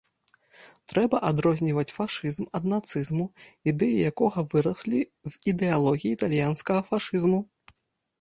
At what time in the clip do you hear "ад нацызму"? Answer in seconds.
2.59-3.25